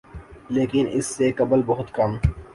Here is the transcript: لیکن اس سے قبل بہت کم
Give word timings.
لیکن 0.49 0.87
اس 0.91 1.05
سے 1.07 1.31
قبل 1.31 1.61
بہت 1.65 1.93
کم 1.93 2.17